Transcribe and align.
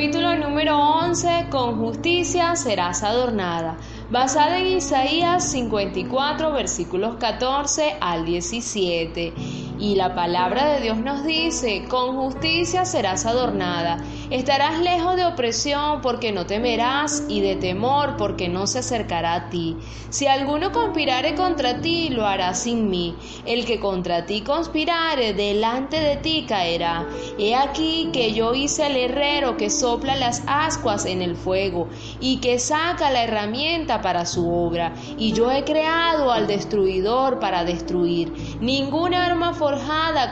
capítulo 0.00 0.34
número 0.34 0.78
11, 0.78 1.48
con 1.50 1.76
justicia 1.76 2.56
serás 2.56 3.02
adornada, 3.02 3.76
basada 4.10 4.58
en 4.58 4.78
Isaías 4.78 5.50
54, 5.50 6.52
versículos 6.52 7.16
14 7.16 7.98
al 8.00 8.24
17. 8.24 9.34
Y 9.80 9.94
la 9.94 10.14
palabra 10.14 10.74
de 10.74 10.82
Dios 10.82 10.98
nos 10.98 11.24
dice, 11.24 11.86
con 11.88 12.14
justicia 12.14 12.84
serás 12.84 13.24
adornada, 13.24 13.96
estarás 14.28 14.78
lejos 14.78 15.16
de 15.16 15.24
opresión 15.24 16.02
porque 16.02 16.32
no 16.32 16.44
temerás 16.44 17.24
y 17.28 17.40
de 17.40 17.56
temor 17.56 18.18
porque 18.18 18.50
no 18.50 18.66
se 18.66 18.80
acercará 18.80 19.34
a 19.34 19.48
ti. 19.48 19.78
Si 20.10 20.26
alguno 20.26 20.70
conspirare 20.70 21.34
contra 21.34 21.80
ti, 21.80 22.10
lo 22.10 22.26
hará 22.26 22.52
sin 22.52 22.90
mí. 22.90 23.16
El 23.46 23.64
que 23.64 23.80
contra 23.80 24.26
ti 24.26 24.42
conspirare, 24.42 25.32
delante 25.32 25.98
de 25.98 26.16
ti 26.16 26.44
caerá. 26.46 27.06
He 27.38 27.54
aquí 27.54 28.10
que 28.12 28.34
yo 28.34 28.52
hice 28.52 28.84
al 28.84 28.96
herrero 28.96 29.56
que 29.56 29.70
sopla 29.70 30.14
las 30.14 30.42
ascuas 30.46 31.06
en 31.06 31.22
el 31.22 31.36
fuego 31.36 31.88
y 32.20 32.38
que 32.40 32.58
saca 32.58 33.10
la 33.10 33.24
herramienta 33.24 34.02
para 34.02 34.26
su 34.26 34.52
obra. 34.52 34.92
Y 35.16 35.32
yo 35.32 35.50
he 35.50 35.64
creado 35.64 36.32
al 36.32 36.46
destruidor 36.46 37.38
para 37.38 37.64
destruir. 37.64 38.58
Ninguna 38.60 39.24
arma 39.24 39.54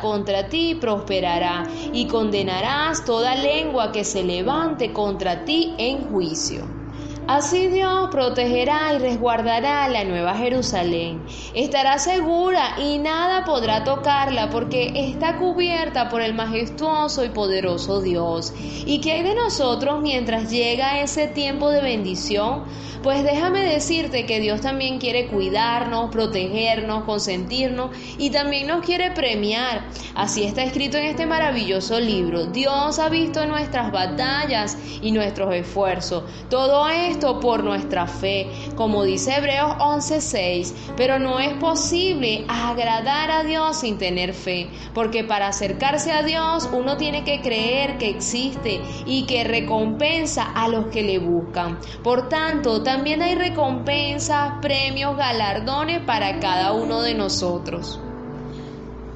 contra 0.01 0.49
ti 0.49 0.77
prosperará 0.81 1.67
y 1.93 2.07
condenarás 2.07 3.05
toda 3.05 3.35
lengua 3.35 3.93
que 3.93 4.05
se 4.05 4.23
levante 4.23 4.93
contra 4.93 5.45
ti 5.45 5.75
en 5.79 6.09
juicio. 6.09 6.88
Así 7.29 7.67
Dios 7.67 8.09
protegerá 8.11 8.95
y 8.95 8.99
resguardará 9.01 9.87
la 9.89 10.03
nueva 10.05 10.35
Jerusalén. 10.35 11.21
Estará 11.53 11.99
segura 11.99 12.77
y 12.79 12.97
nada 12.97 13.45
podrá 13.45 13.85
tocarla 13.85 14.49
porque 14.49 14.93
está 14.95 15.37
cubierta 15.37 16.09
por 16.09 16.23
el 16.23 16.33
majestuoso 16.33 17.27
y 17.27 17.29
poderoso 17.29 18.01
Dios. 18.01 18.55
¿Y 18.87 19.03
qué 19.03 19.13
hay 19.13 19.25
de 19.25 19.35
nosotros 19.35 20.01
mientras 20.01 20.51
llega 20.51 21.03
ese 21.03 21.27
tiempo 21.27 21.69
de 21.71 21.83
bendición? 21.83 22.65
Pues 23.03 23.23
déjame 23.23 23.63
decirte 23.63 24.27
que 24.27 24.41
Dios 24.41 24.63
también 24.63 24.99
quiere 24.99 25.29
cuidarnos, 25.29 26.11
protegernos, 26.11 27.05
consentirnos 27.05 27.91
y 28.17 28.31
también 28.31 28.67
nos 28.67 28.85
quiere 28.85 29.11
premiar. 29.13 29.83
Así 30.15 30.45
está 30.45 30.65
escrito 30.65 30.97
en 30.97 31.05
este 31.05 31.27
maravilloso 31.27 32.01
libro. 32.01 32.47
Dios 32.47 32.99
ha 32.99 33.09
visto 33.09 33.47
nuestras 33.47 33.93
batallas 33.93 34.79
y 35.01 35.13
nuestros 35.13 35.55
esfuerzos. 35.55 36.25
Todo 36.49 36.89
esto 36.89 37.18
por 37.19 37.65
nuestra 37.65 38.07
fe, 38.07 38.49
como 38.77 39.03
dice 39.03 39.35
Hebreos 39.37 39.73
11:6, 39.81 40.73
pero 40.97 41.19
no 41.19 41.41
es 41.41 41.55
posible 41.55 42.45
agradar 42.49 43.31
a 43.31 43.43
Dios 43.43 43.81
sin 43.81 43.99
tener 43.99 44.35
fe, 44.35 44.71
porque 44.95 45.25
para 45.25 45.49
acercarse 45.49 46.13
a 46.13 46.23
Dios 46.23 46.69
uno 46.73 46.97
tiene 46.97 47.25
que 47.25 47.41
creer 47.41 47.99
que 47.99 48.09
existe 48.09 48.81
y 49.05 49.27
que 49.27 49.43
recompensa 49.45 50.45
a 50.55 50.69
los 50.69 50.87
que 50.87 51.03
le 51.03 51.19
buscan. 51.19 51.79
Por 52.05 52.29
tanto, 52.29 52.83
también 52.83 53.21
hay 53.21 53.35
recompensas, 53.35 54.53
premios, 54.63 55.17
galardones 55.17 56.01
para 56.01 56.39
cada 56.39 56.73
uno 56.73 57.03
de 57.03 57.15
nosotros. 57.15 58.01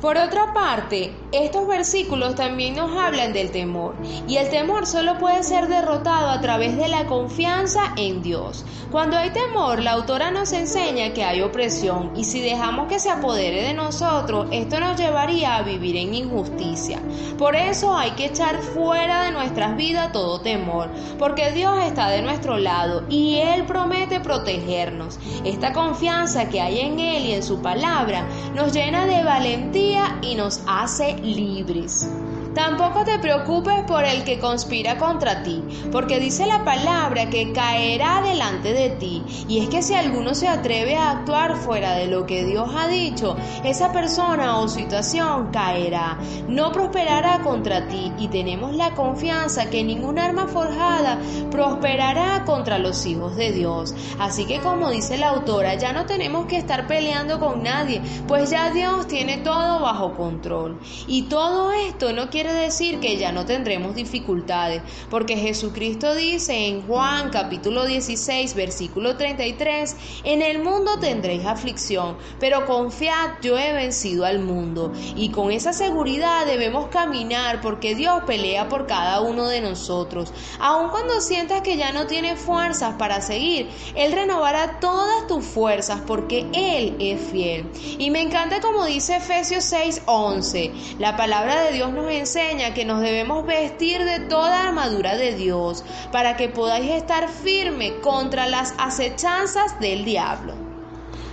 Por 0.03 0.19
otra 0.19 0.53
parte, 0.53 1.15
estos 1.31 1.69
versículos 1.69 2.35
también 2.35 2.75
nos 2.75 2.91
hablan 2.91 3.33
del 3.33 3.53
temor, 3.53 3.95
y 4.27 4.37
el 4.37 4.51
temor 4.51 4.85
solo 4.85 5.17
puede 5.19 5.45
ser 5.45 5.69
derrotado 5.69 6.31
a 6.31 6.41
través 6.41 6.77
de 6.77 6.89
la 6.89 7.07
confianza 7.07 7.95
en 7.97 8.21
Dios. 8.21 8.65
Cuando 8.91 9.17
hay 9.17 9.31
temor, 9.31 9.81
la 9.81 9.93
autora 9.93 10.33
nos 10.33 10.53
enseña 10.53 11.13
que 11.13 11.23
hay 11.23 11.41
opresión, 11.41 12.11
y 12.17 12.25
si 12.25 12.41
dejamos 12.41 12.89
que 12.89 12.99
se 12.99 13.11
apodere 13.11 13.63
de 13.63 13.75
nosotros, 13.75 14.49
esto 14.51 14.81
nos 14.81 14.99
llevaría 14.99 15.55
a 15.55 15.63
vivir 15.63 15.97
en 15.97 16.15
injusticia. 16.15 17.01
Por 17.39 17.55
eso 17.55 17.97
hay 17.97 18.11
que 18.11 18.27
echar 18.27 18.59
fuera 18.59 19.23
de 19.23 19.31
nuestras 19.31 19.77
vidas 19.77 20.11
todo 20.11 20.41
temor, 20.41 20.91
porque 21.17 21.53
Dios 21.53 21.79
está 21.79 22.09
de 22.09 22.23
nuestro 22.23 22.59
lado 22.59 23.05
y 23.09 23.37
Él 23.37 23.67
promete 23.67 24.19
protegernos. 24.19 25.21
Esta 25.45 25.73
confianza 25.73 26.49
que 26.49 26.61
hay 26.61 26.81
en 26.81 26.99
Él 26.99 27.25
y 27.25 27.35
en 27.35 27.45
su 27.45 27.63
palabra 27.63 28.27
nos 28.57 28.73
llena 28.73 29.07
de 29.07 29.23
valentía 29.23 29.92
y 30.23 30.35
nos 30.35 30.63
hace 30.67 31.17
libres. 31.19 32.09
Tampoco 32.55 33.03
te 33.05 33.19
preocupes 33.19 33.83
por 33.87 34.05
el 34.05 34.25
que 34.25 34.39
conspira 34.39 34.99
contra 34.99 35.43
ti, 35.43 35.63
porque 35.91 36.21
dice 36.21 36.45
la 36.45 36.65
palabra 36.65 37.31
que 37.31 37.51
caerá 37.53 38.21
delante 38.21 38.75
de 38.75 38.91
ti. 38.91 39.23
Y 39.49 39.61
es 39.61 39.69
que 39.71 39.83
si 39.83 39.95
alguno 39.95 40.35
se 40.35 40.49
atreve 40.49 40.97
a 40.97 41.13
actuar 41.13 41.57
fuera 41.57 41.95
de 41.95 42.09
lo 42.09 42.27
que 42.27 42.45
Dios 42.45 42.69
ha 42.77 42.89
dicho, 42.89 43.37
esa 43.65 43.91
persona 43.91 44.59
o 44.59 44.69
situación 44.69 45.49
caerá, 45.51 46.19
no 46.47 46.73
prosperará 46.73 47.41
contra 47.41 47.89
ti. 47.89 48.13
Y 48.19 48.29
tenemos 48.29 48.77
la 48.77 48.95
confianza 48.95 49.71
que 49.71 49.83
ningún 49.83 50.19
arma 50.19 50.47
forjada 50.47 51.19
prosperará 51.51 52.45
contra 52.45 52.79
los 52.79 53.07
hijos 53.07 53.35
de 53.35 53.53
Dios. 53.53 53.95
Así 54.19 54.45
que 54.45 54.61
como 54.61 54.91
dice 54.91 55.17
la 55.17 55.31
autora, 55.31 55.75
ya 55.77 55.95
no 55.95 56.05
tenemos 56.05 56.45
que 56.47 56.59
estar 56.59 56.87
peleando 56.87 57.41
con 57.41 57.63
nadie, 57.63 58.03
pues 58.29 58.51
ya 58.51 58.71
Dios 58.71 59.07
tiene 59.07 59.39
todo 59.39 59.81
bajo 59.81 60.15
control. 60.15 60.79
Y 61.07 61.23
todo 61.23 61.73
esto 61.73 62.13
no 62.13 62.29
quiere 62.29 62.42
quiere 62.43 62.59
decir 62.59 62.99
que 62.99 63.19
ya 63.19 63.31
no 63.31 63.47
tendremos 63.47 63.95
dificultades, 63.95 64.83
porque 65.09 65.37
Jesucristo 65.37 66.13
dice 66.17 66.67
en 66.67 66.85
Juan 66.89 67.31
capítulo 67.31 67.85
16 67.85 68.55
versículo 68.55 69.17
33, 69.17 69.97
en 70.25 70.43
el 70.43 70.59
mundo 70.59 70.99
tendréis 70.99 71.47
aflicción, 71.47 72.17
pero 72.41 72.67
confiad, 72.67 73.35
yo 73.43 73.57
he 73.57 73.73
vencido 73.73 74.25
al 74.25 74.41
mundo. 74.41 74.93
Y 75.15 75.31
con 75.31 75.53
esa 75.53 75.73
seguridad 75.73 76.45
debemos 76.45 76.89
caminar 76.89 77.61
porque 77.61 77.95
Dios 77.95 78.25
pelea 78.27 78.69
por 78.69 78.89
cada 78.89 79.21
uno 79.21 79.47
de 79.47 79.61
nosotros. 79.61 80.33
Aun 80.59 80.91
cuando 80.91 81.21
sientas 81.21 81.61
que 81.61 81.77
ya 81.77 81.93
no 81.93 82.09
tienes 82.09 82.41
fuerzas 82.41 82.97
para 82.99 83.21
seguir, 83.21 83.69
Él 83.95 84.11
renovará 84.11 84.81
todas 84.81 85.29
tus 85.29 85.45
fuerzas 85.45 86.01
porque 86.09 86.45
Él 86.53 86.97
es 86.99 87.21
fiel. 87.21 87.71
Y 87.99 88.11
me 88.11 88.21
encanta 88.21 88.61
como 88.61 88.85
dice 88.85 89.19
Efesios 89.19 89.63
6, 89.63 90.03
11, 90.07 90.73
la 90.99 91.17
palabra 91.17 91.63
de 91.63 91.75
Dios 91.75 91.93
nos 91.93 92.11
enseña 92.11 92.32
enseña 92.33 92.73
que 92.73 92.87
nos 92.87 93.03
debemos 93.03 93.45
vestir 93.45 94.05
de 94.05 94.21
toda 94.21 94.69
armadura 94.69 95.17
de 95.17 95.35
Dios 95.35 95.85
para 96.13 96.35
que 96.35 96.49
podáis 96.49 96.91
estar 96.91 97.29
firme 97.29 97.97
contra 98.01 98.47
las 98.47 98.75
acechanzas 98.79 99.79
del 99.81 100.07
diablo. 100.07 100.55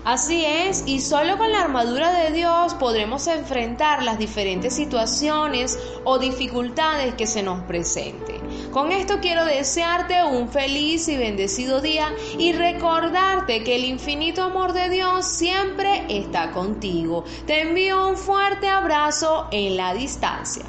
Así 0.04 0.44
es, 0.44 0.84
y 0.86 1.00
solo 1.00 1.38
con 1.38 1.54
la 1.54 1.62
armadura 1.62 2.12
de 2.12 2.32
Dios 2.32 2.74
podremos 2.74 3.28
enfrentar 3.28 4.04
las 4.04 4.18
diferentes 4.18 4.74
situaciones 4.74 5.80
o 6.04 6.20
dificultades 6.20 7.14
que 7.14 7.28
se 7.28 7.44
nos 7.44 7.62
presenten. 7.64 8.72
Con 8.72 8.92
esto 8.92 9.20
quiero 9.22 9.46
desearte 9.46 10.24
un 10.24 10.50
feliz 10.50 11.08
y 11.08 11.16
bendecido 11.16 11.80
día 11.80 12.14
y 12.38 12.52
recordarte 12.52 13.64
que 13.64 13.76
el 13.76 13.86
infinito 13.86 14.44
amor 14.44 14.74
de 14.74 14.90
Dios 14.90 15.26
siempre 15.26 16.04
está 16.10 16.52
contigo. 16.52 17.24
Te 17.46 17.62
envío 17.62 18.06
un 18.08 18.18
fuerte 18.18 18.68
abrazo 18.68 19.48
en 19.52 19.78
la 19.78 19.94
distancia. 19.94 20.66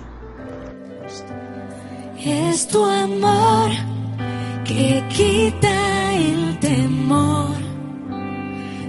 Es 2.23 2.69
tu 2.69 2.85
amor 2.85 3.71
que 4.65 5.03
quita 5.09 6.13
el 6.13 6.59
temor, 6.59 7.57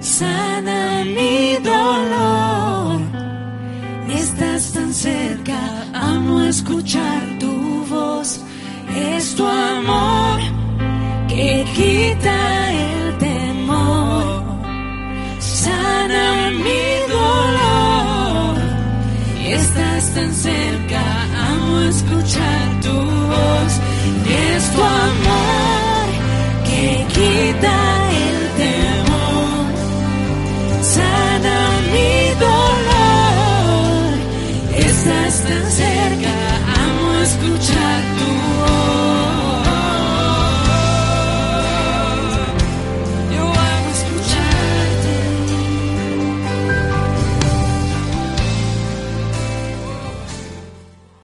sana 0.01 1.05
mi 1.05 1.55
dolor. 1.63 2.99
Estás 4.09 4.73
tan 4.73 4.93
cerca, 4.93 5.57
amo 5.93 6.41
escuchar 6.41 7.21
tu 7.39 7.85
voz. 7.85 8.41
Es 8.97 9.33
tu 9.35 9.45
amor 9.45 10.39
que 11.29 11.65
quita 11.73 12.71
el 12.73 13.17
temor, 13.17 14.43
sana 15.39 16.51
mi 16.51 16.83
dolor. 17.15 18.57
Estás 19.45 20.13
tan 20.15 20.33
cerca, 20.33 21.01
amo 21.49 21.79
escuchar 21.79 22.81
tu 22.81 22.91
voz 22.91 23.00
es 24.61 24.69
tu 24.73 24.81
amor 24.83 26.05
que 26.67 27.05
quita 27.15 27.75
el 28.25 28.37
temor, 28.61 29.71
sana 30.95 31.57
mi 31.93 32.13
dolor. 32.45 34.11
Estás 34.87 35.33
tan 35.47 35.65
cerca. 35.71 35.90